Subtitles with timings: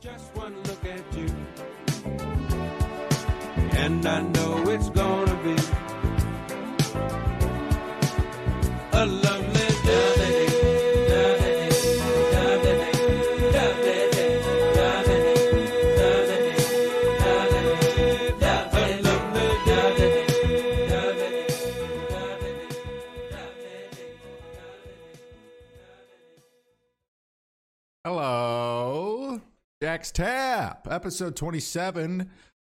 [0.00, 1.26] Just one look at you,
[3.72, 5.07] and I know it's gonna
[29.98, 32.30] Jack's Tap, episode 27.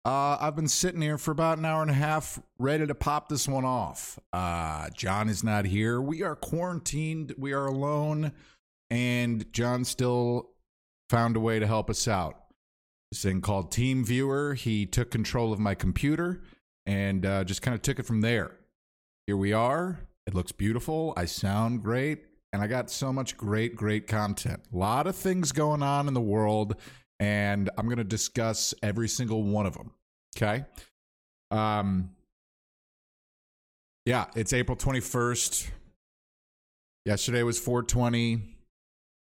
[0.04, 3.30] Uh, I've been sitting here for about an hour and a half, ready to pop
[3.30, 4.18] this one off.
[4.34, 6.02] Uh, John is not here.
[6.02, 7.36] We are quarantined.
[7.38, 8.32] We are alone,
[8.90, 10.50] and John still
[11.12, 12.42] found a way to help us out.
[13.12, 14.56] This thing called Team Viewer.
[14.56, 16.42] He took control of my computer
[16.88, 18.58] and uh, just kind of took it from there.
[19.28, 20.08] Here we are.
[20.26, 21.14] It looks beautiful.
[21.16, 22.24] I sound great.
[22.54, 24.62] And I got so much great, great content.
[24.74, 26.76] A lot of things going on in the world,
[27.22, 29.92] and I'm going to discuss every single one of them.
[30.36, 30.66] Okay.
[31.52, 32.10] Um,
[34.08, 35.70] yeah, it's April 21st.
[37.06, 38.42] Yesterday was 420.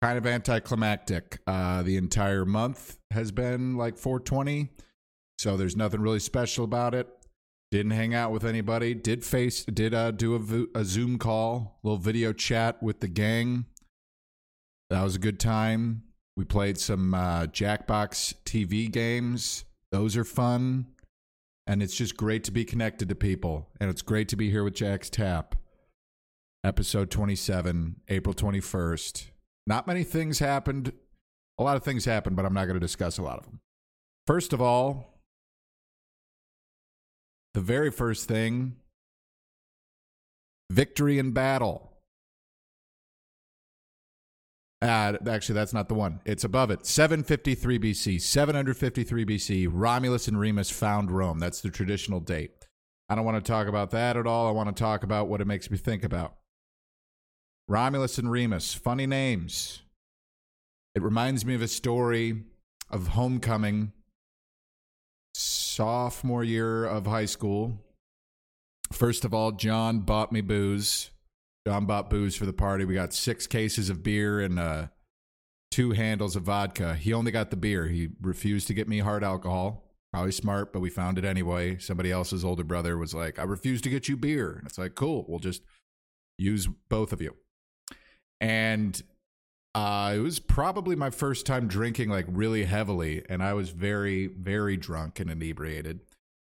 [0.02, 1.40] Kind of anticlimactic.
[1.46, 4.70] Uh, the entire month has been like 420.
[5.38, 7.08] So there's nothing really special about it.
[7.72, 8.94] Didn't hang out with anybody.
[8.94, 10.36] Did face did uh, do
[10.74, 13.66] a, a Zoom call, little video chat with the gang.
[14.90, 16.04] That was a good time.
[16.40, 19.66] We played some uh, Jackbox TV games.
[19.92, 20.86] Those are fun,
[21.68, 23.68] and it's just great to be connected to people.
[23.82, 25.56] And it's great to be here with Jack's Tap.
[26.64, 29.32] Episode twenty-seven, April twenty-first.
[29.68, 30.94] Not many things happened.
[31.58, 33.60] A lot of things happened, but I'm not going to discuss a lot of them.
[34.26, 35.20] First of all,
[37.54, 38.78] the very first thing
[40.72, 41.89] victory in battle.
[44.82, 46.22] Uh, actually, that's not the one.
[46.26, 46.86] It's above it.
[46.86, 48.22] 753 BC.
[48.22, 49.68] 753 BC.
[49.70, 51.40] Romulus and Remus found Rome.
[51.40, 52.52] That's the traditional date.
[53.10, 54.48] I don't want to talk about that at all.
[54.48, 56.36] I want to talk about what it makes me think about.
[57.68, 58.74] Romulus and Remus.
[58.74, 59.82] Funny names.
[60.96, 62.44] It reminds me of a story
[62.90, 63.92] of homecoming
[65.34, 67.84] sophomore year of high school.
[68.92, 71.12] First of all, John bought me booze.
[71.68, 72.86] John bought booze for the party.
[72.86, 74.88] We got six cases of beer and uh,
[75.72, 76.96] two handles of vodka.
[76.96, 77.88] He only got the beer.
[77.88, 79.86] He refused to get me hard alcohol.
[80.12, 81.78] Probably smart, but we found it anyway.
[81.78, 84.54] Somebody else's older brother was like, I refuse to get you beer.
[84.54, 85.62] And it's like, cool, we'll just
[86.40, 87.36] use both of you.
[88.42, 89.00] And
[89.76, 94.28] uh, it was probably my first time drinking like really heavily, and I was very,
[94.28, 96.00] very drunk and inebriated.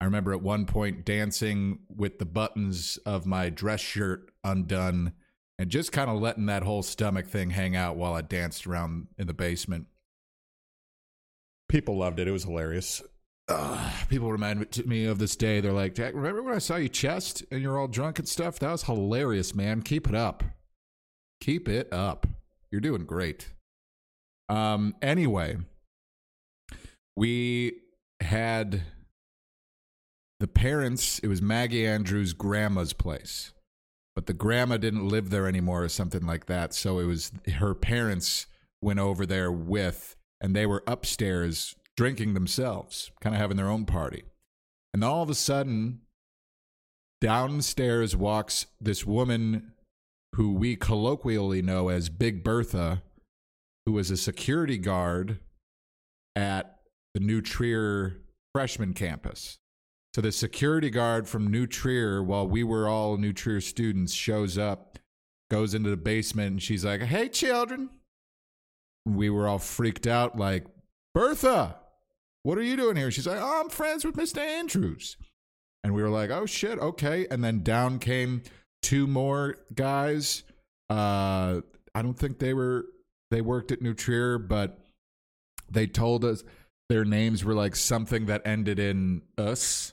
[0.05, 5.15] I remember at one point dancing with the buttons of my dress shirt undone
[5.59, 9.07] and just kind of letting that whole stomach thing hang out while I danced around
[9.17, 9.87] in the basement.
[11.71, 12.29] People loved it.
[12.29, 13.03] It was hilarious.
[13.49, 15.63] Uh, people remind me of this day.
[15.63, 18.59] They're like, Jack, remember when I saw you chest and you're all drunk and stuff?
[18.59, 19.81] That was hilarious, man.
[19.81, 20.45] Keep it up.
[21.41, 22.27] Keep it up.
[22.71, 23.49] You're doing great.
[24.51, 25.57] Um, anyway,
[27.17, 27.81] we
[28.21, 28.83] had
[30.41, 33.53] the parents, it was Maggie Andrews' grandma's place,
[34.15, 36.75] but the grandma didn't live there anymore or something like that.
[36.75, 38.47] So it was her parents
[38.83, 43.87] went over there with, and they were upstairs drinking themselves, kind of having their own
[43.87, 44.25] party.
[44.93, 46.01] And all of a sudden,
[47.21, 49.73] downstairs walks this woman
[50.35, 53.03] who we colloquially know as Big Bertha,
[53.87, 55.39] who was a security guard
[56.37, 56.81] at
[57.15, 58.21] the New Trier
[58.53, 59.59] freshman campus.
[60.15, 64.57] So the security guard from New Trier, while we were all New Trier students, shows
[64.57, 64.97] up,
[65.51, 67.91] goes into the basement, and she's like, Hey, children.
[69.05, 70.67] We were all freaked out, like,
[71.15, 71.77] Bertha,
[72.45, 73.11] what are you doing here?
[73.11, 74.39] She's like, Oh, I'm friends with Mr.
[74.39, 75.17] Andrews.
[75.83, 77.27] And we were like, Oh, shit, okay.
[77.29, 78.45] And then down came
[78.83, 80.45] two more guys.
[80.89, 81.61] Uh,
[81.93, 82.87] I don't think they were
[83.33, 84.79] they worked at New Trier, but
[85.69, 86.45] they told us
[86.89, 89.93] their names were like something that ended in us.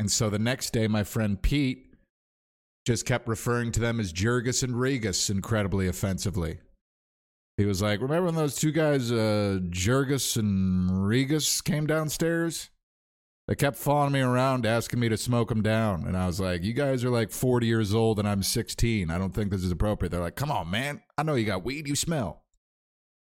[0.00, 1.94] And so the next day, my friend Pete
[2.86, 6.60] just kept referring to them as Jurgis and Regus incredibly offensively.
[7.58, 12.70] He was like, Remember when those two guys, uh, Jurgis and Regus, came downstairs?
[13.46, 16.06] They kept following me around asking me to smoke them down.
[16.06, 19.10] And I was like, You guys are like 40 years old and I'm 16.
[19.10, 20.08] I don't think this is appropriate.
[20.12, 21.02] They're like, Come on, man.
[21.18, 21.86] I know you got weed.
[21.86, 22.42] You smell.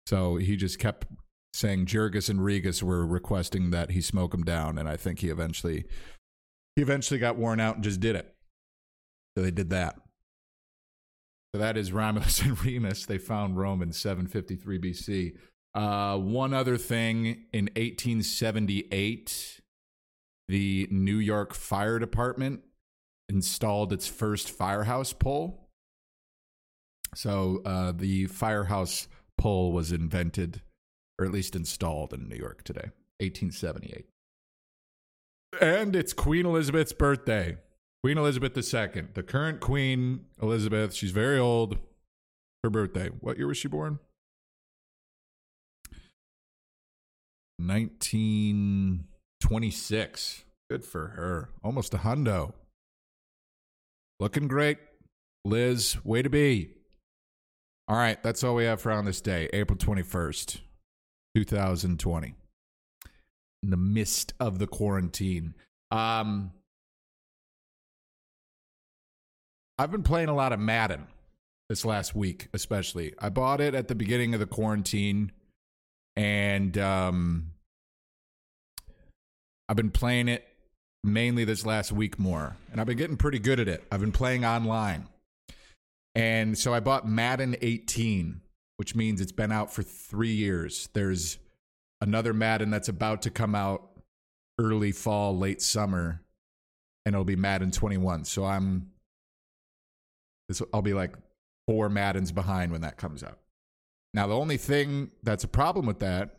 [0.09, 1.07] So he just kept
[1.55, 4.79] saying Jurgis and Regus were requesting that he smoke them down.
[4.79, 5.85] And I think he eventually.
[6.77, 8.35] He eventually got worn out and just did it.
[9.37, 9.97] So they did that.
[11.55, 13.07] So that is Romulus and Remus.
[13.07, 15.37] They found Rome in 753 BC.
[15.75, 19.61] Uh, one other thing in 1878,
[20.49, 22.61] the New York Fire Department
[23.29, 25.69] installed its first firehouse pole.
[27.15, 29.09] So uh, the firehouse
[29.39, 30.63] pole was invented,
[31.19, 32.91] or at least installed in New York today,
[33.21, 34.07] 1878.
[35.61, 37.57] And it's Queen Elizabeth's birthday.
[38.03, 40.95] Queen Elizabeth II, the current Queen Elizabeth.
[40.95, 41.79] She's very old.
[42.63, 43.09] Her birthday.
[43.21, 43.99] What year was she born?
[47.59, 50.45] 1926.
[50.71, 51.49] Good for her.
[51.65, 52.53] Almost a hundo.
[54.21, 54.79] Looking great.
[55.45, 56.73] Liz, way to be.
[57.89, 60.59] All right, that's all we have for on this day, April 21st,
[61.37, 62.35] 2020.
[63.63, 65.55] In the midst of the quarantine.
[65.91, 66.53] Um
[69.79, 71.07] I've been playing a lot of Madden
[71.69, 73.13] this last week, especially.
[73.19, 75.33] I bought it at the beginning of the quarantine
[76.17, 77.53] and um
[79.69, 80.47] I've been playing it
[81.03, 83.85] mainly this last week more, and I've been getting pretty good at it.
[83.91, 85.09] I've been playing online.
[86.15, 88.41] And so I bought Madden 18,
[88.77, 90.89] which means it's been out for three years.
[90.95, 91.39] There's
[92.01, 93.91] another Madden that's about to come out
[94.59, 96.23] early fall, late summer,
[97.05, 98.25] and it'll be Madden 21.
[98.25, 98.91] So I'm,
[100.49, 101.15] this, I'll be like
[101.67, 103.39] four Maddens behind when that comes out.
[104.15, 106.37] Now, the only thing that's a problem with that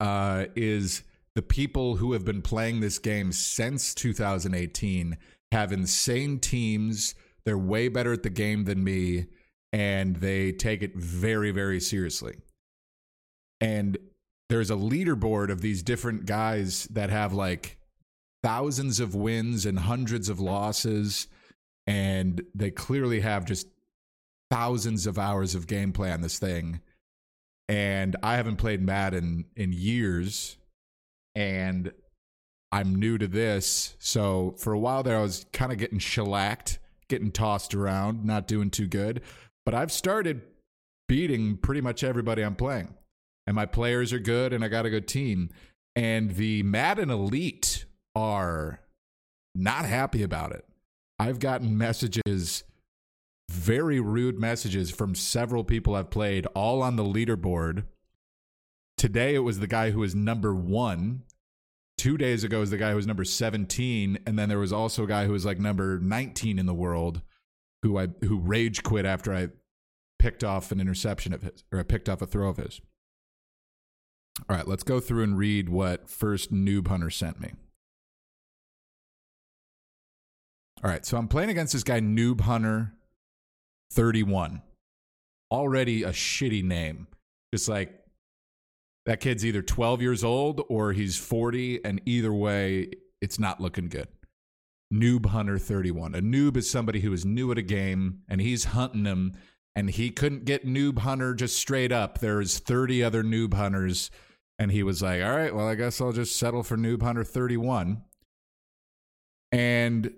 [0.00, 1.02] uh, is
[1.34, 5.16] the people who have been playing this game since 2018
[5.52, 7.14] have insane teams.
[7.44, 9.26] They're way better at the game than me,
[9.72, 12.36] and they take it very, very seriously.
[13.60, 13.98] And
[14.48, 17.78] there's a leaderboard of these different guys that have like
[18.42, 21.28] thousands of wins and hundreds of losses,
[21.86, 23.66] and they clearly have just
[24.50, 26.80] thousands of hours of gameplay on this thing.
[27.68, 30.56] And I haven't played Madden in years
[31.36, 31.92] and
[32.72, 33.94] I'm new to this.
[33.98, 36.78] So for a while there, I was kind of getting shellacked,
[37.08, 39.22] getting tossed around, not doing too good.
[39.64, 40.42] But I've started
[41.08, 42.94] beating pretty much everybody I'm playing.
[43.46, 45.50] And my players are good, and I got a good team.
[45.96, 47.84] And the Madden Elite
[48.14, 48.80] are
[49.54, 50.64] not happy about it.
[51.18, 52.64] I've gotten messages,
[53.50, 57.84] very rude messages from several people I've played, all on the leaderboard
[59.00, 61.22] Today it was the guy who was number one.
[61.96, 64.18] Two days ago was the guy who was number 17.
[64.26, 67.22] And then there was also a guy who was like number 19 in the world
[67.82, 69.48] who I who rage quit after I
[70.18, 72.82] picked off an interception of his or I picked off a throw of his.
[74.48, 77.52] All right, let's go through and read what first noob hunter sent me.
[80.82, 82.94] All right, so I'm playing against this guy Noob Hunter
[83.92, 84.62] 31.
[85.50, 87.06] Already a shitty name.
[87.52, 88.00] Just like
[89.04, 93.88] that kid's either 12 years old or he's 40, and either way, it's not looking
[93.88, 94.08] good.
[94.92, 96.14] Noob Hunter 31.
[96.14, 99.34] A noob is somebody who is new at a game and he's hunting them,
[99.76, 102.20] and he couldn't get Noob Hunter just straight up.
[102.20, 104.10] There's 30 other Noob Hunters,
[104.60, 107.24] and he was like, all right, well, I guess I'll just settle for Noob Hunter
[107.24, 108.02] 31.
[109.52, 110.12] And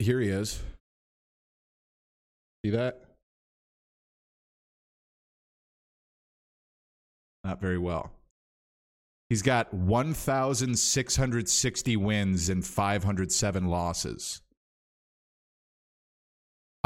[0.00, 0.60] here he is.
[2.64, 3.00] See that?
[7.44, 8.10] Not very well.
[9.28, 14.42] He's got 1,660 wins and 507 losses.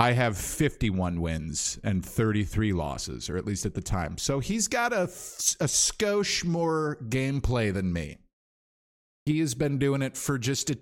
[0.00, 4.16] I have 51 wins and 33 losses, or at least at the time.
[4.16, 8.16] So he's got a, a skosh more gameplay than me.
[9.26, 10.78] He has been doing it for just a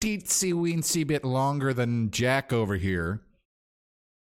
[0.00, 3.22] teensy weensy bit longer than Jack over here.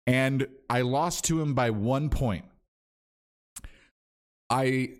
[0.08, 2.44] And I lost to him by one point.
[4.50, 4.96] I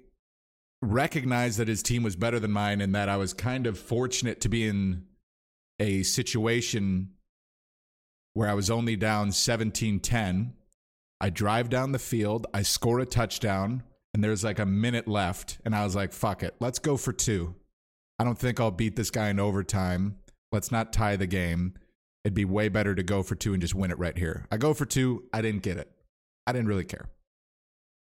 [0.82, 4.40] recognized that his team was better than mine and that I was kind of fortunate
[4.40, 5.04] to be in
[5.82, 7.13] a situation
[8.34, 10.54] where I was only down 17 10.
[11.22, 15.60] I drive down the field, I score a touchdown, and there's like a minute left.
[15.66, 17.56] And I was like, fuck it, let's go for two.
[18.20, 20.18] I don't think I'll beat this guy in overtime.
[20.52, 21.74] Let's not tie the game.
[22.24, 24.48] It'd be way better to go for two and just win it right here.
[24.52, 25.90] I go for two, I didn't get it.
[26.46, 27.10] I didn't really care.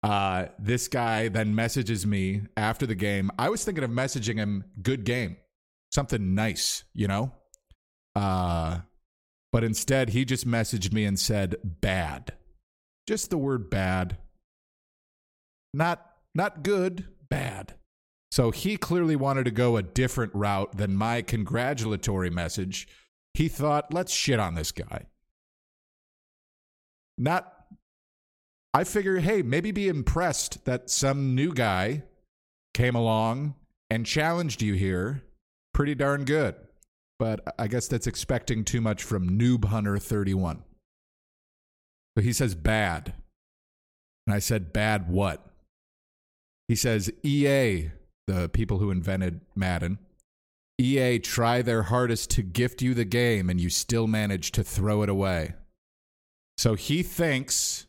[0.03, 3.29] Uh, this guy then messages me after the game.
[3.37, 5.37] I was thinking of messaging him, good game,
[5.91, 7.31] something nice, you know?
[8.15, 8.79] Uh,
[9.51, 12.33] but instead, he just messaged me and said, bad.
[13.07, 14.17] Just the word bad.
[15.73, 17.75] Not, not good, bad.
[18.31, 22.87] So he clearly wanted to go a different route than my congratulatory message.
[23.33, 25.07] He thought, let's shit on this guy.
[27.17, 27.53] Not
[28.73, 32.03] I figure, hey, maybe be impressed that some new guy
[32.73, 33.55] came along
[33.89, 35.23] and challenged you here.
[35.73, 36.55] Pretty darn good.
[37.21, 40.63] But I guess that's expecting too much from Noob Hunter 31.
[42.17, 43.13] So he says bad.
[44.25, 45.45] And I said, bad what?
[46.67, 47.91] He says, EA,
[48.25, 49.99] the people who invented Madden,
[50.79, 55.03] EA try their hardest to gift you the game and you still manage to throw
[55.03, 55.53] it away.
[56.57, 57.85] So he thinks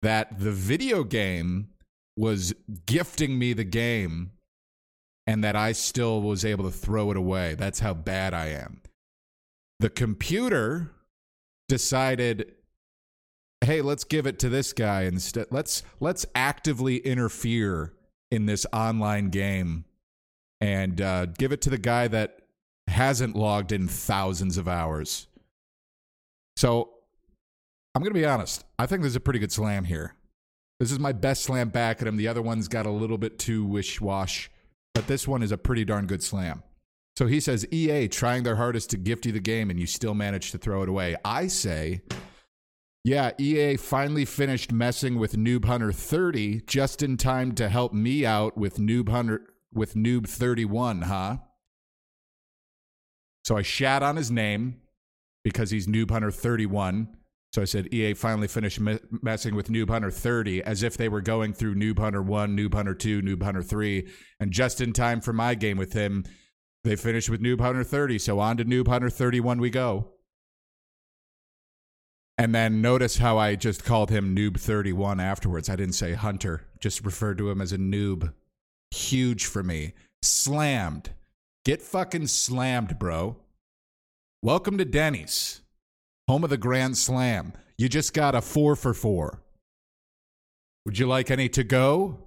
[0.00, 1.68] that the video game
[2.16, 2.54] was
[2.86, 4.30] gifting me the game
[5.26, 7.54] and that I still was able to throw it away.
[7.54, 8.82] That's how bad I am.
[9.78, 10.90] The computer
[11.68, 12.52] decided
[13.62, 15.46] hey, let's give it to this guy instead.
[15.50, 17.92] Let's let's actively interfere
[18.30, 19.84] in this online game
[20.60, 22.40] and uh, give it to the guy that
[22.86, 25.26] hasn't logged in thousands of hours.
[26.56, 26.90] So
[27.94, 28.64] I'm going to be honest.
[28.78, 30.14] I think there's a pretty good slam here.
[30.78, 32.16] This is my best slam back at him.
[32.16, 34.50] The other one's got a little bit too wish wash,
[34.94, 36.62] but this one is a pretty darn good slam.
[37.16, 40.14] So he says EA trying their hardest to gift you the game and you still
[40.14, 41.16] manage to throw it away.
[41.24, 42.02] I say
[43.02, 48.26] yeah, EA finally finished messing with Noob Hunter 30 just in time to help me
[48.26, 49.40] out with Noob Hunter
[49.72, 51.38] with Noob 31, huh?
[53.44, 54.80] So I shat on his name
[55.44, 57.08] because he's Noob Hunter 31.
[57.52, 61.08] So I said EA finally finished me- messing with Noob Hunter 30 as if they
[61.08, 64.92] were going through Noob Hunter 1, Noob Hunter 2, Noob Hunter 3, and just in
[64.92, 66.24] time for my game with him,
[66.84, 68.18] they finished with Noob Hunter 30.
[68.18, 70.12] So on to Noob Hunter 31 we go.
[72.38, 75.68] And then notice how I just called him Noob 31 afterwards.
[75.68, 78.32] I didn't say Hunter, just referred to him as a noob.
[78.92, 79.92] Huge for me.
[80.22, 81.10] Slammed.
[81.66, 83.36] Get fucking slammed, bro.
[84.42, 85.60] Welcome to Denny's,
[86.30, 87.52] home of the Grand Slam.
[87.76, 89.42] You just got a four for four.
[90.86, 92.18] Would you like any to go?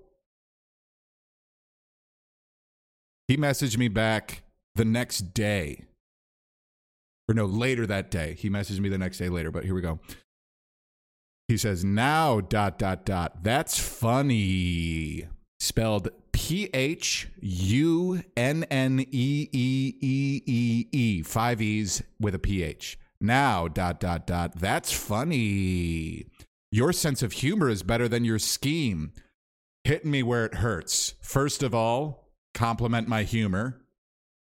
[3.30, 4.44] He messaged me back
[4.76, 5.86] the next day
[7.30, 8.36] or no, later that day.
[8.38, 10.02] He messaged me the next day later, but here we go.
[11.48, 13.42] He says, now, dot, dot, dot.
[13.42, 15.28] That's funny.
[15.62, 21.24] Spelled P H U N N E E E E E.
[21.24, 22.98] Five E's with a P H.
[23.24, 24.60] Now, dot, dot, dot.
[24.60, 26.28] That's funny.
[26.72, 29.14] Your sense of humor is better than your scheme.
[29.84, 31.16] Hitting me where it hurts.
[31.22, 33.82] First of all, compliment my humor,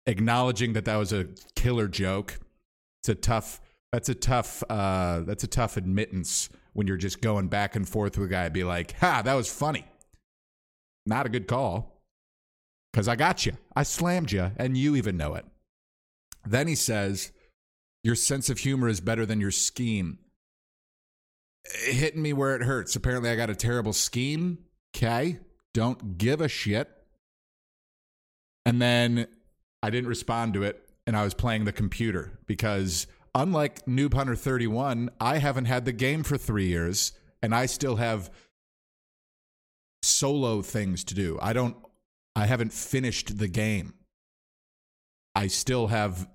[0.07, 2.39] acknowledging that that was a killer joke
[3.00, 3.61] it's a tough.
[3.93, 4.62] That's a tough.
[4.69, 8.49] Uh, that's a tough admittance when you're just going back and forth with a guy.
[8.50, 9.87] Be like, "Ha, that was funny."
[11.07, 12.03] Not a good call.
[12.93, 13.53] Because I got you.
[13.75, 15.47] I slammed you, and you even know it.
[16.45, 17.31] Then he says,
[18.02, 20.19] Your sense of humor is better than your scheme.
[21.85, 22.97] Hitting me where it hurts.
[22.97, 24.59] Apparently, I got a terrible scheme.
[24.97, 25.38] Okay.
[25.75, 26.88] Don't give a shit.
[28.66, 29.26] And then
[29.83, 34.37] I didn't respond to it and I was playing the computer because unlike Noob Hunter
[34.37, 38.30] 31, I haven't had the game for three years and I still have
[40.02, 41.38] solo things to do.
[41.40, 41.76] I don't,
[42.37, 43.95] I haven't finished the game.
[45.35, 46.28] I still have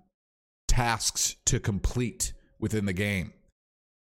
[0.75, 3.31] tasks to complete within the game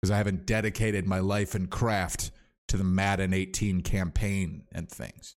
[0.01, 2.31] because I haven't dedicated my life and craft
[2.69, 5.37] to the Madden 18 campaign and things.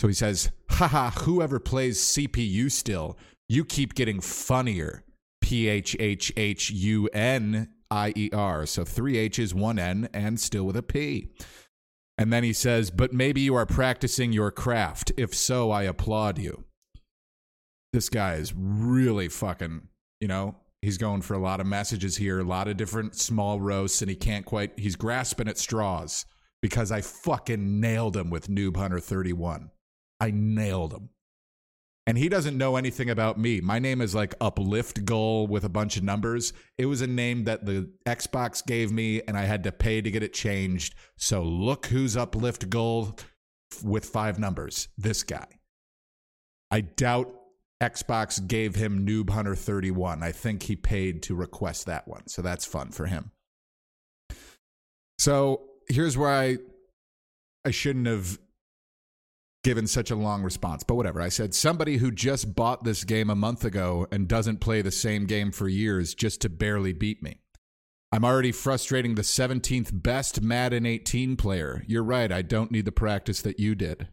[0.00, 3.16] So he says, haha, whoever plays CPU still
[3.48, 5.04] you keep getting funnier.
[5.40, 8.66] P H H H U N I E R.
[8.66, 11.28] So three H's, one N, and still with a P.
[12.18, 15.12] And then he says, But maybe you are practicing your craft.
[15.16, 16.64] If so, I applaud you.
[17.92, 19.88] This guy is really fucking,
[20.20, 23.60] you know, he's going for a lot of messages here, a lot of different small
[23.60, 26.26] roasts, and he can't quite, he's grasping at straws
[26.62, 29.70] because I fucking nailed him with Noob Hunter 31.
[30.20, 31.10] I nailed him
[32.06, 33.60] and he doesn't know anything about me.
[33.60, 36.52] My name is like Uplift Goal with a bunch of numbers.
[36.78, 40.10] It was a name that the Xbox gave me, and I had to pay to
[40.10, 40.94] get it changed.
[41.16, 43.18] So look who's Uplift Goal
[43.82, 44.88] with five numbers.
[44.96, 45.46] This guy.
[46.70, 47.34] I doubt
[47.82, 50.22] Xbox gave him Noob Hunter 31.
[50.22, 52.26] I think he paid to request that one.
[52.26, 53.32] So that's fun for him.
[55.18, 56.58] So here's where I
[57.64, 58.38] I shouldn't have
[59.64, 61.20] given such a long response, but whatever.
[61.20, 64.92] I said, somebody who just bought this game a month ago and doesn't play the
[64.92, 67.40] same game for years just to barely beat me.
[68.12, 71.82] I'm already frustrating the 17th best Madden 18 player.
[71.88, 74.06] You're right, I don't need the practice that you did.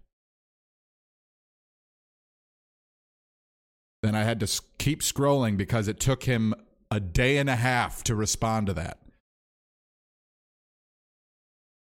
[4.04, 6.54] Then I had to keep scrolling because it took him
[6.92, 9.00] a day and a half to respond to that.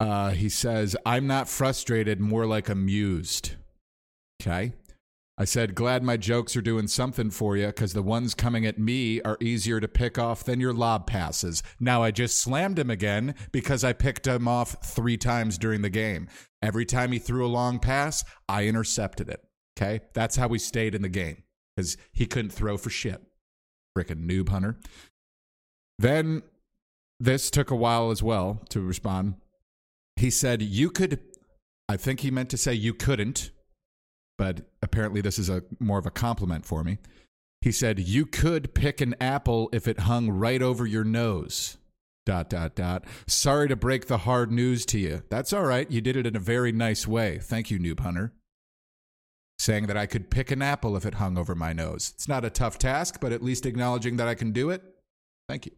[0.00, 3.52] Uh, he says, I'm not frustrated, more like amused.
[4.42, 4.72] Okay.
[5.40, 8.80] I said, glad my jokes are doing something for you because the ones coming at
[8.80, 11.62] me are easier to pick off than your lob passes.
[11.78, 15.90] Now I just slammed him again because I picked him off three times during the
[15.90, 16.26] game.
[16.60, 19.44] Every time he threw a long pass, I intercepted it.
[19.78, 20.00] Okay.
[20.14, 21.44] That's how we stayed in the game
[21.78, 23.22] because he couldn't throw for shit.
[23.96, 24.76] Frickin' noob hunter.
[25.96, 26.42] Then
[27.20, 29.36] this took a while as well to respond.
[30.16, 31.20] He said, You could,
[31.88, 33.52] I think he meant to say you couldn't,
[34.36, 36.98] but apparently this is a more of a compliment for me.
[37.60, 41.76] He said, You could pick an apple if it hung right over your nose.
[42.26, 43.04] Dot, dot, dot.
[43.28, 45.22] Sorry to break the hard news to you.
[45.30, 45.88] That's all right.
[45.88, 47.38] You did it in a very nice way.
[47.38, 48.32] Thank you, Noob Hunter.
[49.68, 52.14] Saying that I could pick an apple if it hung over my nose.
[52.14, 54.82] It's not a tough task, but at least acknowledging that I can do it.
[55.46, 55.72] Thank you.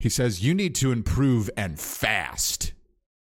[0.00, 2.74] He says, You need to improve and fast.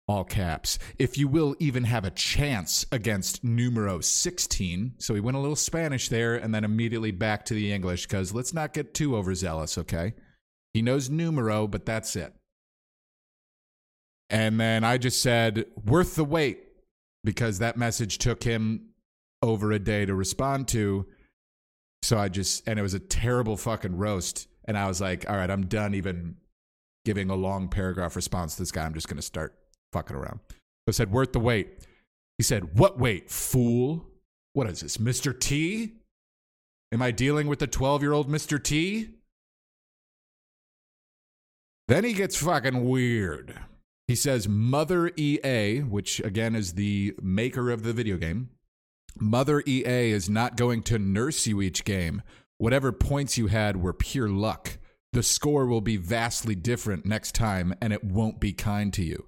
[0.07, 0.79] All caps.
[0.97, 4.93] If you will even have a chance against numero 16.
[4.97, 8.33] So he went a little Spanish there and then immediately back to the English because
[8.33, 10.13] let's not get too overzealous, okay?
[10.71, 12.33] He knows numero, but that's it.
[14.29, 16.64] And then I just said, worth the wait
[17.25, 18.89] because that message took him
[19.41, 21.05] over a day to respond to.
[22.03, 24.48] So I just, and it was a terrible fucking roast.
[24.65, 26.36] And I was like, all right, I'm done even
[27.03, 28.86] giving a long paragraph response to this guy.
[28.86, 29.55] I'm just going to start
[29.91, 30.39] fucking around.
[30.88, 31.86] I said, worth the wait.
[32.38, 34.05] He said, what wait, fool?
[34.53, 35.38] What is this, Mr.
[35.38, 35.94] T?
[36.91, 38.62] Am I dealing with the 12 year old Mr.
[38.62, 39.10] T?
[41.88, 43.60] Then he gets fucking weird.
[44.07, 48.50] He says, Mother EA, which again is the maker of the video game,
[49.19, 52.21] Mother EA is not going to nurse you each game.
[52.57, 54.77] Whatever points you had were pure luck.
[55.13, 59.27] The score will be vastly different next time, and it won't be kind to you.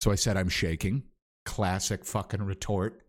[0.00, 1.04] So I said, I'm shaking.
[1.44, 3.02] Classic fucking retort.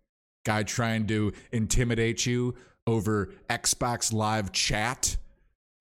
[0.45, 2.55] Guy trying to intimidate you
[2.87, 5.17] over Xbox Live chat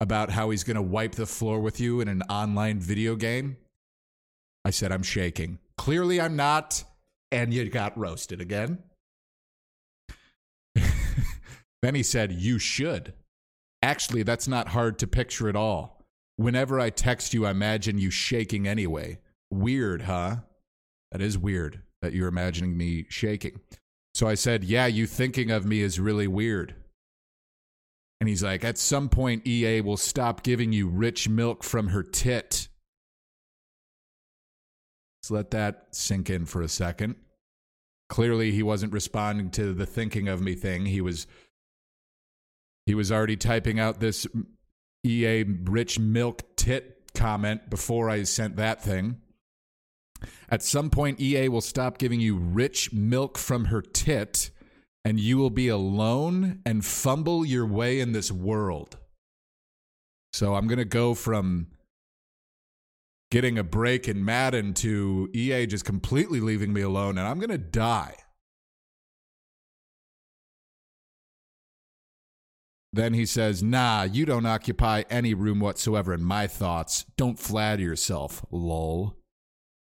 [0.01, 3.57] about how he's going to wipe the floor with you in an online video game.
[4.69, 5.57] I said, I'm shaking.
[5.79, 6.83] Clearly, I'm not.
[7.31, 8.83] And you got roasted again.
[11.81, 13.15] then he said, You should.
[13.81, 16.05] Actually, that's not hard to picture at all.
[16.35, 19.17] Whenever I text you, I imagine you shaking anyway.
[19.49, 20.35] Weird, huh?
[21.11, 23.61] That is weird that you're imagining me shaking.
[24.13, 26.75] So I said, Yeah, you thinking of me is really weird.
[28.19, 32.03] And he's like, At some point, EA will stop giving you rich milk from her
[32.03, 32.68] tit.
[35.29, 37.15] Let's let that sink in for a second.
[38.09, 40.87] Clearly, he wasn't responding to the thinking of me thing.
[40.87, 41.27] He was
[42.87, 44.25] he was already typing out this
[45.05, 49.17] EA rich milk tit comment before I sent that thing.
[50.49, 54.49] At some point, EA will stop giving you rich milk from her tit,
[55.05, 58.97] and you will be alone and fumble your way in this world.
[60.33, 61.67] So I'm going to go from
[63.31, 67.49] getting a break in Madden to EA just completely leaving me alone, and I'm going
[67.49, 68.15] to die.
[72.91, 77.05] Then he says, Nah, you don't occupy any room whatsoever in my thoughts.
[77.17, 79.15] Don't flatter yourself, lol.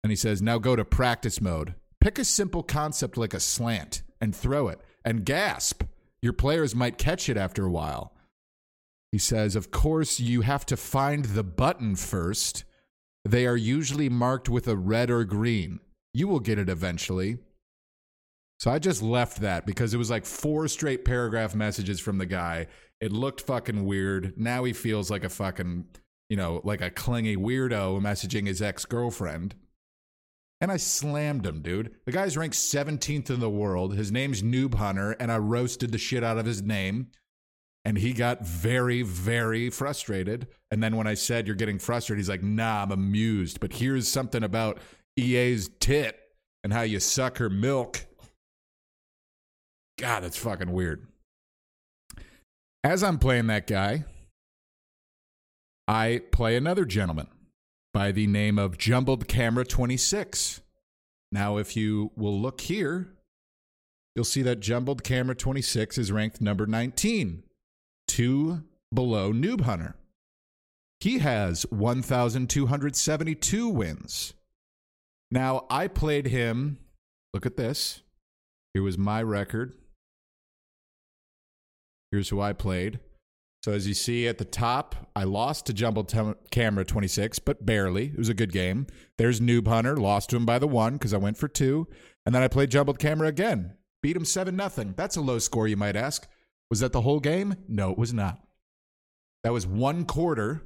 [0.03, 1.75] And he says, Now go to practice mode.
[2.01, 5.83] Pick a simple concept like a slant and throw it and gasp.
[6.21, 8.13] Your players might catch it after a while.
[9.11, 12.65] He says, Of course, you have to find the button first.
[13.27, 15.81] They are usually marked with a red or green.
[16.13, 17.39] You will get it eventually.
[18.59, 22.25] So I just left that because it was like four straight paragraph messages from the
[22.25, 22.67] guy.
[23.01, 24.33] It looked fucking weird.
[24.37, 25.85] Now he feels like a fucking,
[26.29, 29.55] you know, like a clingy weirdo messaging his ex girlfriend.
[30.61, 31.95] And I slammed him, dude.
[32.05, 33.93] The guy's ranked 17th in the world.
[33.93, 37.07] His name's Noob Hunter, and I roasted the shit out of his name.
[37.87, 40.47] And he got very, very frustrated.
[40.71, 43.61] And then when I said, You're getting frustrated, he's like, Nah, I'm amused.
[43.61, 44.79] But here's something about
[45.15, 46.19] EA's tit
[46.65, 48.05] and how you suck her milk.
[49.97, 51.07] God, that's fucking weird.
[52.83, 54.03] As I'm playing that guy,
[55.87, 57.27] I play another gentleman
[57.93, 60.59] by the name of Jumbled Camera 26.
[61.31, 63.13] Now, if you will look here,
[64.13, 67.43] you'll see that Jumbled Camera 26 is ranked number 19,
[68.17, 69.95] two below Noob Hunter.
[70.99, 74.33] He has 1,272 wins.
[75.29, 76.79] Now, I played him.
[77.31, 78.01] Look at this.
[78.73, 79.73] Here was my record.
[82.11, 82.99] Here's who I played.
[83.63, 87.67] So as you see at the top, I lost to Jumbled Tem- Camera 26, but
[87.67, 88.05] barely.
[88.05, 88.87] It was a good game.
[89.19, 91.87] There's Noob Hunter, lost to him by the one because I went for two,
[92.25, 94.95] and then I played Jumbled Camera again, beat him seven nothing.
[94.97, 96.27] That's a low score, you might ask.
[96.69, 97.55] Was that the whole game?
[97.67, 98.39] No, it was not.
[99.43, 100.63] That was one quarter.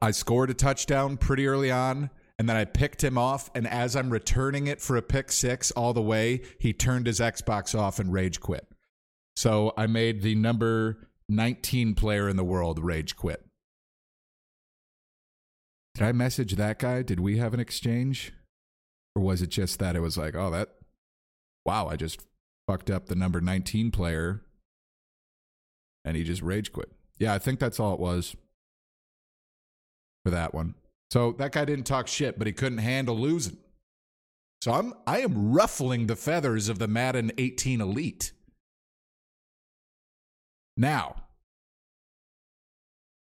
[0.00, 3.50] I scored a touchdown pretty early on, and then I picked him off.
[3.54, 7.20] And as I'm returning it for a pick six all the way, he turned his
[7.20, 8.66] Xbox off and rage quit.
[9.36, 13.44] So I made the number 19 player in the world rage quit.
[15.94, 17.02] Did I message that guy?
[17.02, 18.32] Did we have an exchange?
[19.16, 20.68] Or was it just that it was like, oh, that,
[21.64, 22.20] wow, I just
[22.68, 24.42] fucked up the number 19 player
[26.08, 26.90] and he just rage quit.
[27.18, 28.34] Yeah, I think that's all it was
[30.24, 30.74] for that one.
[31.10, 33.58] So that guy didn't talk shit, but he couldn't handle losing.
[34.62, 38.32] So I'm I am ruffling the feathers of the Madden 18 elite.
[40.78, 41.16] Now,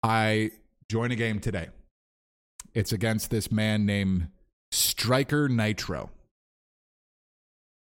[0.05, 0.53] I
[0.89, 1.71] join a game today.
[2.73, 4.29] It's against this man named
[4.71, 6.11] Stryker Nitro.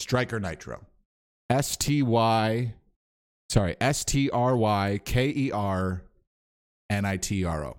[0.01, 0.81] Stryker Nitro.
[1.51, 2.75] S T Y,
[3.49, 6.03] sorry, S T R Y K E R
[6.91, 7.77] N I T R O.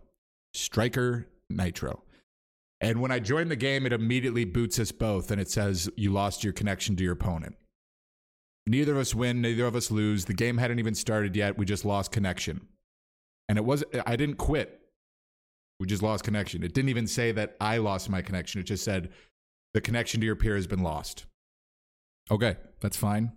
[0.54, 2.04] Stryker Nitro.
[2.82, 6.12] And when I join the game, it immediately boots us both and it says you
[6.12, 7.56] lost your connection to your opponent.
[8.66, 10.26] Neither of us win, neither of us lose.
[10.26, 11.58] The game hadn't even started yet.
[11.58, 12.68] We just lost connection.
[13.48, 14.80] And it was I didn't quit.
[15.80, 16.64] We just lost connection.
[16.64, 18.62] It didn't even say that I lost my connection.
[18.62, 19.10] It just said
[19.74, 21.26] the connection to your peer has been lost.
[22.32, 23.32] Okay, that's fine.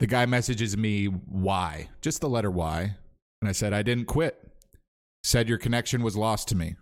[0.00, 2.96] The guy messages me why, just the letter Y.
[3.40, 4.40] And I said, I didn't quit.
[5.22, 6.76] Said your connection was lost to me.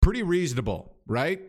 [0.00, 1.40] Pretty reasonable, right?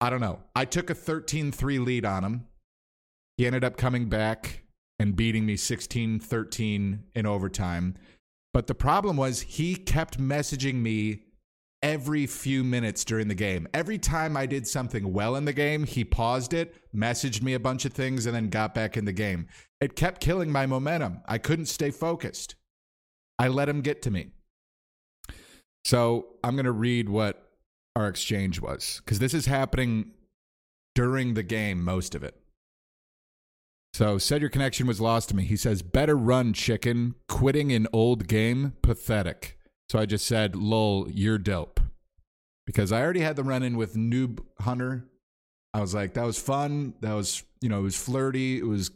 [0.03, 0.41] I don't know.
[0.55, 2.47] I took a 13 3 lead on him.
[3.39, 4.65] He ended up coming back
[4.99, 7.95] and beating me 16 13 in overtime.
[8.53, 11.23] But the problem was he kept messaging me
[11.85, 13.69] every few minutes during the game.
[13.75, 17.61] Every time I did something well in the game, he paused it, messaged me a
[17.61, 19.47] bunch of things, and then got back in the game.
[19.83, 21.21] It kept killing my momentum.
[21.29, 22.55] I couldn't stay focused.
[23.39, 24.31] I let him get to me.
[25.85, 27.51] So I'm going to read what
[27.95, 30.13] our exchange was because this is happening
[30.95, 32.35] during the game, most of it.
[33.93, 35.45] So said your connection was lost to me.
[35.45, 37.17] He says, better run, chicken.
[37.29, 39.59] Quitting an old game, pathetic.
[39.89, 41.81] So I just said, lol, you're dope.
[42.67, 45.05] Because I already had the run in with Noob Hunter.
[45.75, 46.95] I was like, that was fun.
[47.01, 48.59] That was, you know, it was flirty.
[48.59, 48.91] It was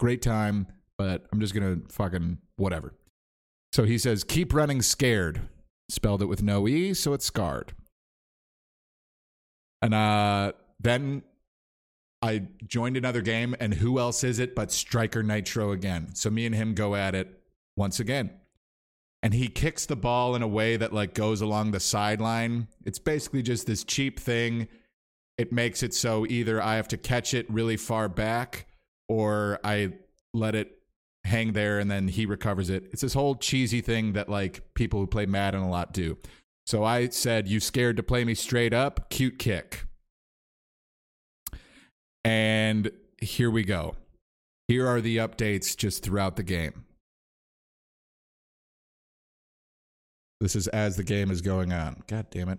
[0.00, 0.66] great time,
[0.98, 2.94] but I'm just to fucking whatever.
[3.72, 5.42] So he says, keep running scared.
[5.90, 7.74] Spelled it with no E, so it's scarred.
[9.82, 11.22] And uh, then
[12.22, 16.14] I joined another game, and who else is it but Stryker Nitro again?
[16.14, 17.38] So me and him go at it
[17.76, 18.30] once again.
[19.24, 22.68] And he kicks the ball in a way that like goes along the sideline.
[22.84, 24.68] It's basically just this cheap thing.
[25.38, 28.66] It makes it so either I have to catch it really far back
[29.08, 29.94] or I
[30.34, 30.78] let it
[31.24, 32.88] hang there and then he recovers it.
[32.92, 36.18] It's this whole cheesy thing that like people who play Madden a lot do.
[36.66, 39.08] So I said, You scared to play me straight up?
[39.08, 39.86] Cute kick.
[42.26, 42.90] And
[43.22, 43.96] here we go.
[44.68, 46.84] Here are the updates just throughout the game.
[50.40, 52.02] This is as the game is going on.
[52.06, 52.58] God damn it.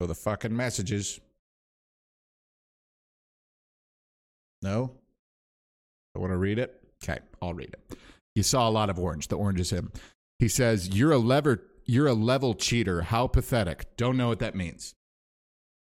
[0.00, 1.20] So the fucking messages.
[4.62, 4.92] No?
[6.16, 6.80] I want to read it?
[7.02, 7.98] Okay, I'll read it.
[8.34, 9.28] You saw a lot of orange.
[9.28, 9.92] The orange is him.
[10.38, 13.02] He says, You're a lever you're a level cheater.
[13.02, 13.96] How pathetic.
[13.96, 14.94] Don't know what that means.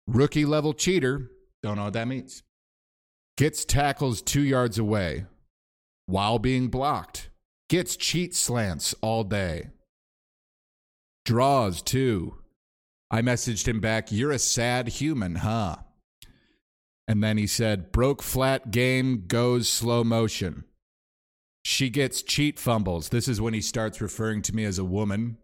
[0.06, 1.30] Rookie level cheater.
[1.62, 2.42] Don't know what that means.
[3.36, 5.26] Gets tackles two yards away
[6.06, 7.30] while being blocked.
[7.68, 9.68] Gets cheat slants all day.
[11.30, 12.38] Draws too.
[13.08, 15.76] I messaged him back, You're a sad human, huh?
[17.06, 20.64] And then he said, Broke flat game goes slow motion.
[21.64, 23.10] She gets cheat fumbles.
[23.10, 25.36] This is when he starts referring to me as a woman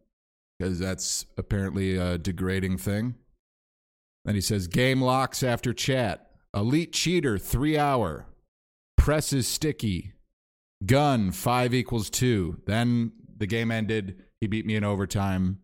[0.58, 3.14] because that's apparently a degrading thing.
[4.24, 6.32] Then he says, game locks after chat.
[6.52, 8.26] Elite cheater, three hour.
[8.96, 10.14] Press is sticky.
[10.84, 12.60] Gun, five equals two.
[12.66, 14.24] Then the game ended.
[14.40, 15.60] He beat me in overtime.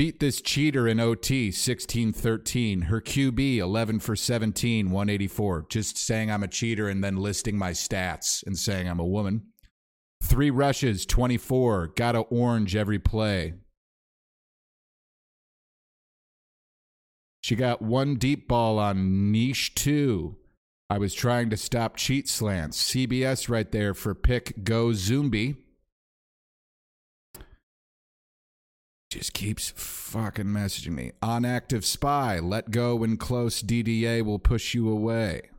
[0.00, 2.80] Beat this cheater in OT, 16 13.
[2.80, 5.66] Her QB, 11 for 17, 184.
[5.68, 9.42] Just saying I'm a cheater and then listing my stats and saying I'm a woman.
[10.22, 11.88] Three rushes, 24.
[11.88, 13.52] Got a orange every play.
[17.42, 20.38] She got one deep ball on niche two.
[20.88, 22.82] I was trying to stop cheat slants.
[22.90, 25.56] CBS right there for pick go Zumbi.
[29.10, 31.12] Just keeps fucking messaging me.
[31.20, 35.50] On active spy, let go when close DDA will push you away.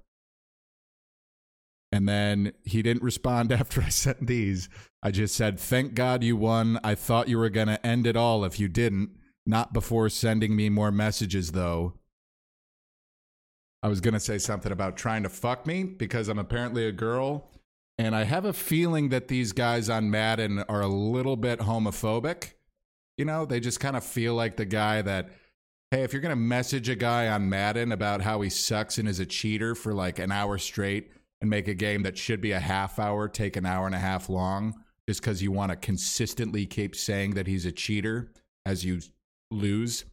[1.91, 4.69] And then he didn't respond after I sent these.
[5.03, 6.79] I just said, Thank God you won.
[6.83, 9.11] I thought you were going to end it all if you didn't.
[9.45, 11.95] Not before sending me more messages, though.
[13.83, 16.91] I was going to say something about trying to fuck me because I'm apparently a
[16.91, 17.49] girl.
[17.97, 22.53] And I have a feeling that these guys on Madden are a little bit homophobic.
[23.17, 25.30] You know, they just kind of feel like the guy that,
[25.91, 29.08] hey, if you're going to message a guy on Madden about how he sucks and
[29.08, 32.52] is a cheater for like an hour straight and make a game that should be
[32.52, 34.76] a half hour take an hour and a half long
[35.08, 38.32] just because you want to consistently keep saying that he's a cheater
[38.65, 39.00] as you
[39.50, 40.06] lose,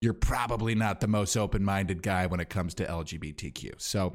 [0.00, 3.80] you're probably not the most open minded guy when it comes to LGBTQ.
[3.80, 4.14] So,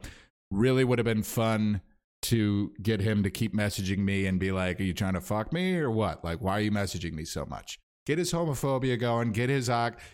[0.52, 1.82] really would have been fun
[2.22, 5.52] to get him to keep messaging me and be like, Are you trying to fuck
[5.52, 6.24] me or what?
[6.24, 7.80] Like, why are you messaging me so much?
[8.06, 9.70] Get his homophobia going, get his,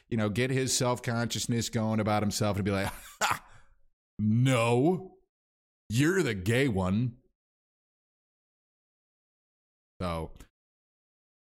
[0.09, 2.91] you know, get his self consciousness going about himself and be like,
[4.19, 5.13] no,
[5.89, 7.13] you're the gay one.
[9.99, 10.31] So,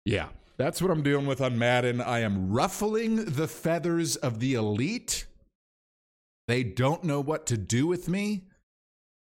[0.04, 2.00] yeah, that's what I'm dealing with on Madden.
[2.00, 5.26] I am ruffling the feathers of the elite.
[6.48, 8.48] They don't know what to do with me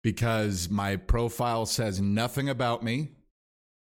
[0.04, 3.10] because my profile says nothing about me.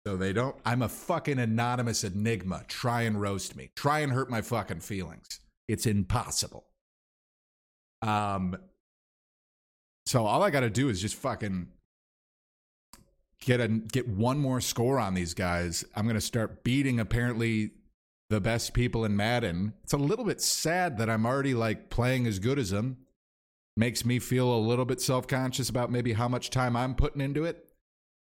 [0.07, 2.65] So they don't, I'm a fucking anonymous enigma.
[2.69, 5.41] Try and roast me, try and hurt my fucking feelings.
[5.69, 6.65] It's impossible.
[8.01, 8.57] Um,
[10.07, 11.69] so all I got to do is just fucking
[13.41, 15.85] get a get one more score on these guys.
[15.95, 17.73] I'm going to start beating apparently
[18.31, 19.75] the best people in Madden.
[19.85, 22.99] It's a little bit sad that I'm already like playing as good as them.
[23.77, 27.45] Makes me feel a little bit self-conscious about maybe how much time I'm putting into
[27.45, 27.69] it.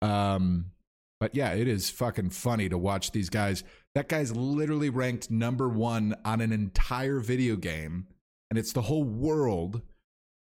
[0.02, 0.72] Um
[1.20, 3.64] but yeah, it is fucking funny to watch these guys.
[3.96, 8.08] That guy's literally ranked number 1 on an entire video game
[8.50, 9.82] and it's the whole world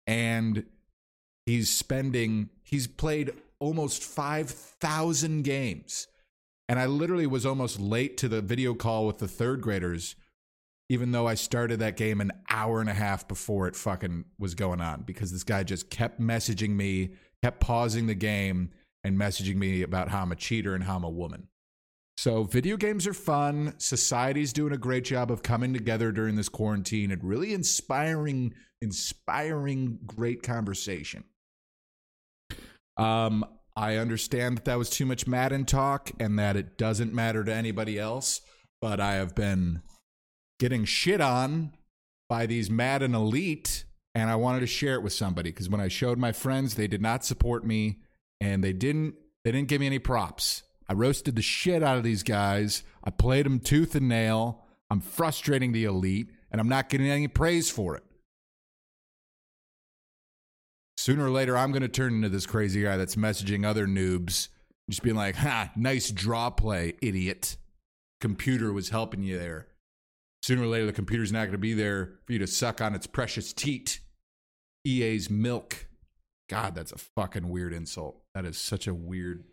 [0.07, 0.64] and
[1.46, 6.09] he's spending he's played almost 5,000 games.
[6.68, 10.16] And I literally was almost late to the video call with the third graders,
[10.88, 14.55] even though I started that game an hour and a half before it fucking was
[14.55, 17.11] going on because this guy just kept messaging me,
[17.42, 18.70] kept pausing the game
[19.04, 21.48] and messaging me about how I'm a cheater and how I'm a woman.
[22.16, 23.74] So, video games are fun.
[23.78, 29.98] Society's doing a great job of coming together during this quarantine and really inspiring, inspiring
[30.06, 31.24] great conversation.
[32.96, 37.42] Um, I understand that that was too much Madden talk and that it doesn't matter
[37.42, 38.42] to anybody else,
[38.80, 39.82] but I have been
[40.60, 41.72] getting shit on
[42.28, 43.84] by these Madden elite
[44.14, 46.86] and I wanted to share it with somebody because when I showed my friends, they
[46.86, 47.98] did not support me
[48.42, 50.62] and they didn't they didn't give me any props.
[50.88, 52.83] I roasted the shit out of these guys.
[53.02, 54.64] I played them tooth and nail.
[54.90, 58.02] I'm frustrating the elite and I'm not getting any praise for it
[61.02, 64.48] sooner or later I'm going to turn into this crazy guy that's messaging other noobs,
[64.88, 67.57] just being like, "Ha, nice draw play, idiot.
[68.20, 69.66] Computer was helping you there."
[70.42, 72.94] Sooner or later, the computer's not going to be there for you to suck on
[72.94, 74.00] its precious teat.
[74.85, 75.87] EA's milk.
[76.48, 78.22] God, that's a fucking weird insult.
[78.35, 79.44] That is such a weird.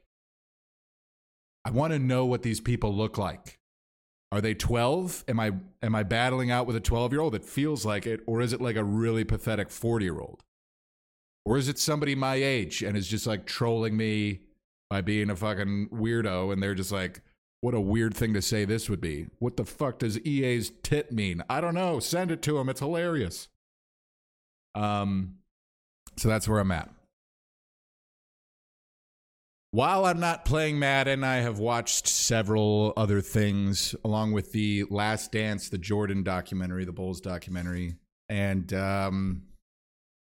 [1.65, 3.60] I want to know what these people look like.
[4.32, 5.25] Are they 12?
[5.28, 8.54] Am I am I battling out with a 12-year-old that feels like it or is
[8.54, 10.43] it like a really pathetic 40-year-old?
[11.45, 14.41] Or is it somebody my age and is just like trolling me
[14.89, 17.21] by being a fucking weirdo and they're just like,
[17.62, 19.28] what a weird thing to say this would be.
[19.39, 21.43] What the fuck does EA's tit mean?
[21.49, 21.99] I don't know.
[21.99, 22.69] Send it to him.
[22.69, 23.47] It's hilarious.
[24.75, 25.36] Um
[26.19, 26.89] so that's where I'm at.
[29.71, 35.32] While I'm not playing Madden, I have watched several other things along with the Last
[35.32, 37.95] Dance, the Jordan documentary, the Bulls documentary.
[38.27, 39.43] And um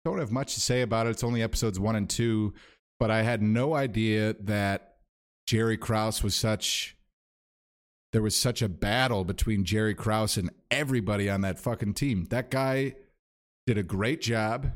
[0.03, 1.12] don't have much to say about it.
[1.12, 2.53] It's only episodes one and two,
[2.99, 4.97] but I had no idea that
[5.47, 6.95] Jerry Krause was such.
[8.13, 12.25] There was such a battle between Jerry Krause and everybody on that fucking team.
[12.29, 12.93] That guy
[13.67, 14.71] did a great job.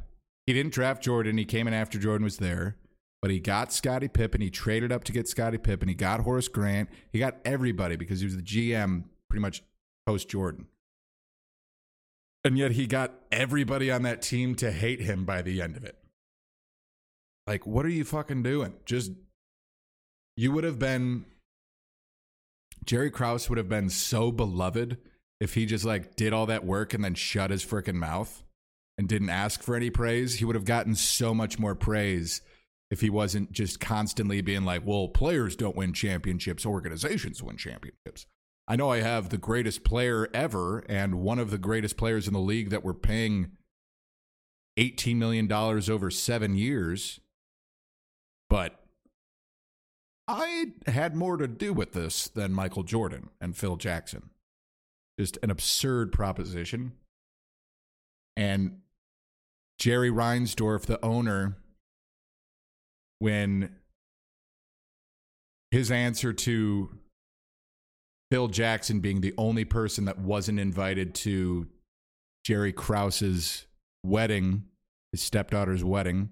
[0.50, 1.38] He didn't draft Jordan.
[1.38, 2.76] He came in after Jordan was there,
[3.22, 4.42] but he got Scottie Pippen.
[4.42, 5.88] He traded up to get Scottie Pippen.
[5.88, 6.90] He got Horace Grant.
[7.14, 9.62] He got everybody because he was the GM pretty much
[10.08, 10.66] post Jordan.
[12.44, 15.84] And yet he got everybody on that team to hate him by the end of
[15.84, 16.00] it.
[17.46, 18.74] Like, what are you fucking doing?
[18.86, 19.12] Just,
[20.36, 21.26] you would have been,
[22.86, 24.98] Jerry Krause would have been so beloved
[25.40, 28.44] if he just like did all that work and then shut his freaking mouth
[29.00, 30.36] and didn't ask for any praise.
[30.36, 32.42] He would have gotten so much more praise
[32.92, 38.26] if he wasn't just constantly being like, well, players don't win championships, organizations win championships.
[38.68, 42.34] I know I have the greatest player ever and one of the greatest players in
[42.34, 43.52] the league that we're paying
[44.78, 47.22] $18 million over seven years,
[48.50, 48.84] but
[50.28, 54.32] I had more to do with this than Michael Jordan and Phil Jackson.
[55.18, 56.92] Just an absurd proposition.
[58.36, 58.82] And
[59.80, 61.56] Jerry Reinsdorf, the owner,
[63.20, 63.76] when
[65.72, 66.90] his answer to
[68.30, 71.68] Phil Jackson being the only person that wasn't invited to
[72.44, 73.66] Jerry Krause's
[74.06, 74.66] wedding,
[75.12, 76.30] his stepdaughter's wedding,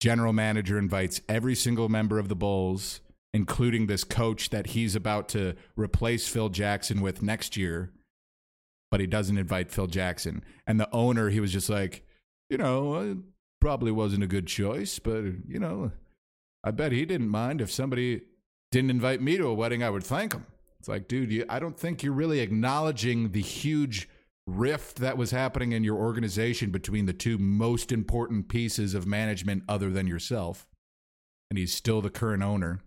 [0.00, 3.00] general manager invites every single member of the Bulls,
[3.34, 7.90] including this coach that he's about to replace Phil Jackson with next year,
[8.90, 10.44] but he doesn't invite Phil Jackson.
[10.66, 12.04] And the owner, he was just like,
[12.52, 13.16] you know, it
[13.62, 15.90] probably wasn't a good choice, but, you know,
[16.62, 18.20] I bet he didn't mind if somebody
[18.70, 20.44] didn't invite me to a wedding, I would thank him.
[20.78, 24.06] It's like, dude, you, I don't think you're really acknowledging the huge
[24.46, 29.62] rift that was happening in your organization between the two most important pieces of management
[29.66, 30.66] other than yourself.
[31.50, 32.82] And he's still the current owner.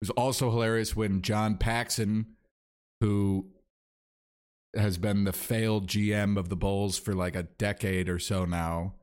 [0.00, 2.28] It was also hilarious when John Paxson,
[3.02, 3.48] who
[4.74, 8.94] has been the failed GM of the Bulls for like a decade or so now,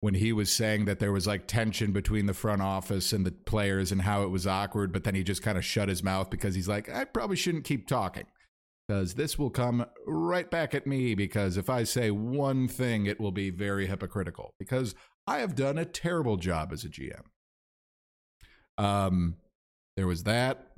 [0.00, 3.32] when he was saying that there was like tension between the front office and the
[3.32, 6.30] players and how it was awkward, but then he just kind of shut his mouth
[6.30, 8.26] because he's like, I probably shouldn't keep talking
[8.86, 13.20] because this will come right back at me because if I say one thing, it
[13.20, 14.94] will be very hypocritical because
[15.26, 17.22] I have done a terrible job as a GM.
[18.78, 19.36] Um,
[19.96, 20.75] there was that.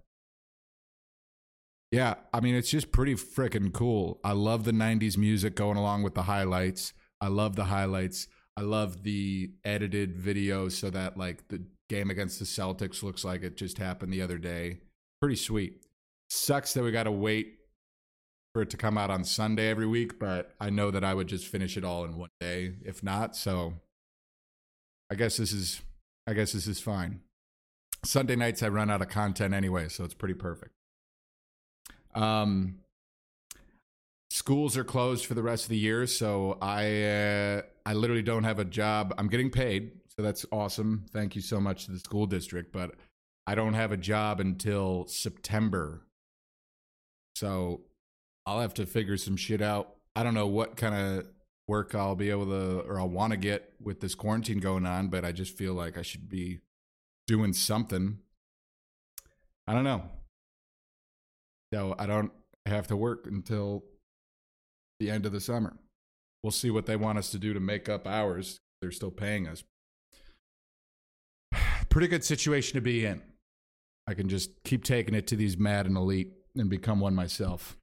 [1.91, 4.21] Yeah, I mean, it's just pretty freaking cool.
[4.23, 6.93] I love the 90s music going along with the highlights.
[7.21, 8.29] I love the highlights.
[8.57, 13.43] I love the edited video so that like the game against the Celtics looks like
[13.43, 14.79] it just happened the other day.
[15.21, 15.87] Pretty sweet.
[16.29, 17.55] Sucks that we got to wait
[18.53, 21.29] for it to come out on Sunday every week, but I know that I would
[21.29, 23.35] just finish it all in one day if not.
[23.35, 23.75] So
[25.11, 25.81] I guess this is
[26.27, 27.21] I guess this is fine.
[28.05, 30.73] Sunday nights I run out of content anyway, so it's pretty perfect.
[32.15, 32.79] Um
[34.31, 38.45] schools are closed for the rest of the year, so I uh, I literally don't
[38.45, 39.15] have a job.
[39.19, 41.07] I'm getting paid, so that's awesome.
[41.13, 42.95] Thank you so much to the school district, but
[43.47, 46.03] I don't have a job until September.
[47.35, 47.83] So
[48.47, 49.95] I'll have to figure some shit out.
[50.15, 51.27] I don't know what kind of
[51.67, 55.09] work I'll be able to or I'll want to get with this quarantine going on,
[55.09, 56.61] but I just feel like I should be
[57.27, 58.19] doing something.
[59.67, 60.03] I don't know.
[61.73, 62.33] So I don't
[62.67, 63.85] have to work until
[65.01, 65.77] the end of the summer.
[66.43, 68.61] We'll see what they want us to do to make up hours.
[68.81, 69.65] They're still paying us.
[71.89, 73.23] Pretty good situation to be in.
[74.07, 77.77] I can just keep taking it to these Madden elite and become one myself.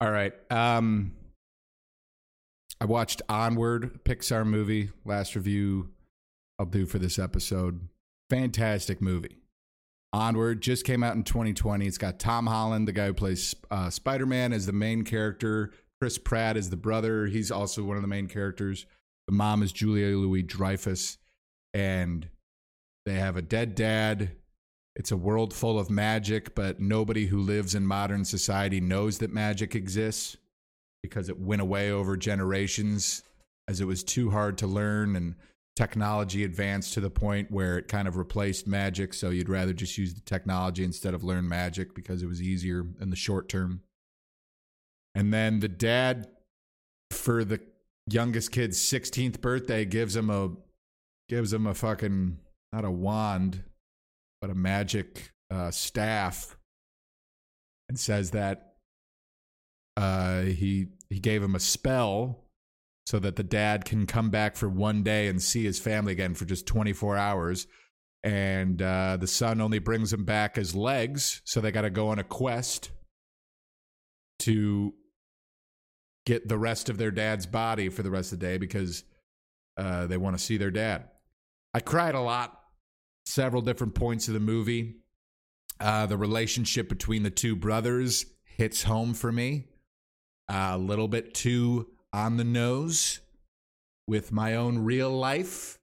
[0.00, 0.32] All right.
[0.50, 1.12] Um,
[2.80, 4.90] I watched Onward, Pixar movie.
[5.04, 5.90] Last review
[6.58, 7.88] I'll do for this episode.
[8.30, 9.38] Fantastic movie.
[10.12, 11.86] Onward just came out in 2020.
[11.86, 15.72] It's got Tom Holland, the guy who plays uh, Spider Man, as the main character.
[16.00, 17.26] Chris Pratt is the brother.
[17.26, 18.86] He's also one of the main characters.
[19.26, 21.18] The mom is Julia Louis Dreyfus,
[21.74, 22.28] and
[23.04, 24.30] they have a dead dad.
[24.96, 29.32] It's a world full of magic, but nobody who lives in modern society knows that
[29.32, 30.36] magic exists
[31.02, 33.22] because it went away over generations
[33.68, 35.34] as it was too hard to learn and
[35.78, 39.14] technology advanced to the point where it kind of replaced magic.
[39.14, 42.84] So you'd rather just use the technology instead of learn magic because it was easier
[43.00, 43.82] in the short term.
[45.14, 46.26] And then the dad,
[47.12, 47.60] for the
[48.10, 50.50] youngest kid's 16th birthday, gives him a
[51.28, 52.38] gives him a fucking
[52.72, 53.62] not a wand,
[54.40, 56.56] but a magic uh, staff,
[57.88, 58.74] and says that
[59.96, 62.47] uh, he he gave him a spell
[63.08, 66.34] so that the dad can come back for one day and see his family again
[66.34, 67.66] for just 24 hours.
[68.22, 72.08] And uh, the son only brings him back his legs, so they got to go
[72.08, 72.90] on a quest
[74.40, 74.92] to
[76.26, 79.04] get the rest of their dad's body for the rest of the day because
[79.78, 81.08] uh, they want to see their dad.
[81.72, 82.60] I cried a lot,
[83.24, 84.96] several different points of the movie.
[85.80, 89.64] Uh, the relationship between the two brothers hits home for me
[90.50, 93.20] a little bit too on the nose
[94.06, 95.78] with my own real life.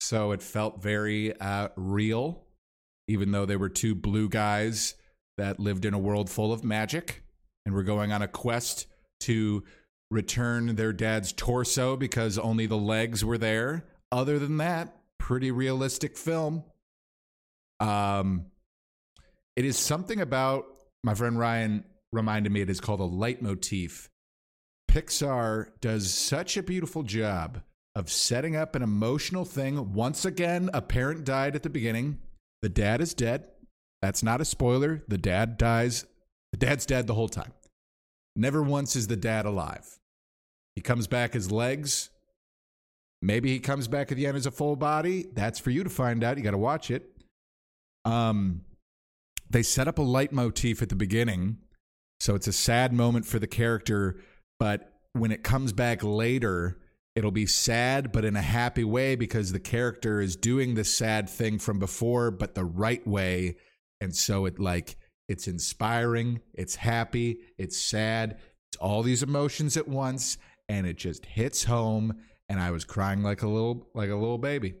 [0.00, 2.44] So it felt very uh, real,
[3.08, 4.94] even though they were two blue guys
[5.36, 7.22] that lived in a world full of magic
[7.64, 8.86] and were going on a quest
[9.20, 9.64] to
[10.10, 13.84] return their dad's torso because only the legs were there.
[14.12, 16.64] Other than that, pretty realistic film.
[17.80, 18.46] Um,
[19.56, 20.66] it is something about
[21.02, 24.08] my friend Ryan reminded me it is called a leitmotif.
[24.96, 27.60] Pixar does such a beautiful job
[27.94, 29.92] of setting up an emotional thing.
[29.92, 32.18] Once again, a parent died at the beginning.
[32.62, 33.46] The dad is dead.
[34.00, 35.04] That's not a spoiler.
[35.06, 36.06] The dad dies.
[36.52, 37.52] The dad's dead the whole time.
[38.36, 39.98] Never once is the dad alive.
[40.74, 42.08] He comes back as legs.
[43.20, 45.26] Maybe he comes back at the end as a full body.
[45.30, 46.38] That's for you to find out.
[46.38, 47.10] You got to watch it.
[48.06, 48.62] Um,
[49.50, 51.58] they set up a leitmotif at the beginning,
[52.18, 54.16] so it's a sad moment for the character.
[54.58, 56.78] But when it comes back later,
[57.14, 61.28] it'll be sad, but in a happy way because the character is doing the sad
[61.28, 63.56] thing from before, but the right way,
[64.00, 64.96] and so it like
[65.28, 68.38] it's inspiring, it's happy, it's sad,
[68.70, 70.38] it's all these emotions at once,
[70.68, 72.14] and it just hits home.
[72.48, 74.74] And I was crying like a little like a little baby.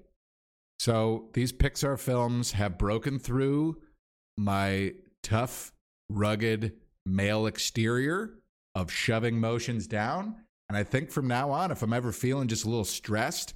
[0.78, 3.78] So these Pixar films have broken through
[4.36, 5.72] my tough,
[6.08, 6.74] rugged
[7.04, 8.34] male exterior
[8.76, 10.36] of shoving motions down.
[10.68, 13.54] And I think from now on, if I'm ever feeling just a little stressed,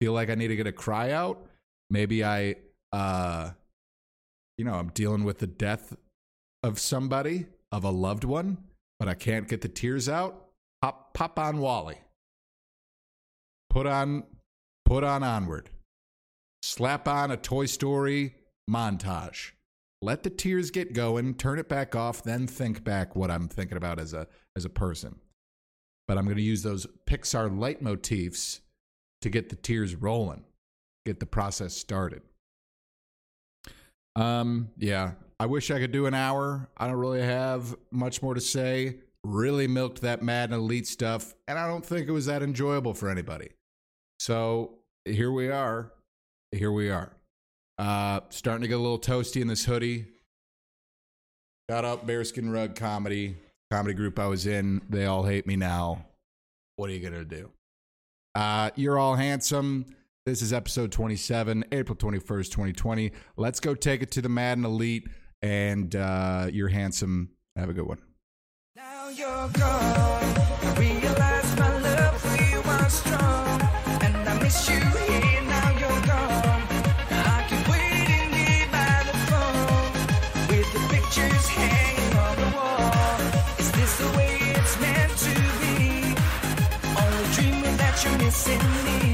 [0.00, 1.46] feel like I need to get a cry out,
[1.90, 2.56] maybe I,
[2.90, 3.50] uh,
[4.56, 5.94] you know, I'm dealing with the death
[6.62, 8.56] of somebody, of a loved one,
[8.98, 10.46] but I can't get the tears out.
[10.80, 11.96] Pop, pop on WALL-E.
[13.68, 14.24] Put on,
[14.86, 15.68] put on onward.
[16.62, 18.36] Slap on a Toy Story
[18.70, 19.50] montage.
[20.00, 23.76] Let the tears get going, turn it back off, then think back what I'm thinking
[23.76, 24.26] about as a
[24.56, 25.16] as a person.
[26.06, 28.60] But I'm going to use those Pixar leitmotifs
[29.22, 30.44] to get the tears rolling,
[31.06, 32.22] get the process started.
[34.16, 36.68] Um, yeah, I wish I could do an hour.
[36.76, 38.98] I don't really have much more to say.
[39.24, 43.08] Really milked that Madden Elite stuff, and I don't think it was that enjoyable for
[43.08, 43.48] anybody.
[44.20, 44.74] So
[45.06, 45.92] here we are.
[46.52, 47.10] Here we are.
[47.78, 50.06] Uh, starting to get a little toasty in this hoodie.
[51.70, 53.36] Got up Bearskin Rug Comedy,
[53.74, 54.82] comedy group I was in.
[54.88, 56.06] They all hate me now.
[56.76, 57.50] What are you going to do?
[58.32, 59.86] Uh, you're all handsome.
[60.26, 63.10] This is episode 27, April 21st, 2020.
[63.36, 65.08] Let's go take it to the Madden Elite.
[65.42, 67.30] And uh, you're handsome.
[67.56, 67.98] Have a good one.
[68.76, 70.34] Now you're gone.
[70.78, 73.60] Realize my love for you strong,
[74.02, 74.83] and I miss you
[88.04, 89.13] you're missing me.